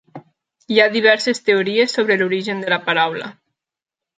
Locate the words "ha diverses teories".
0.83-1.93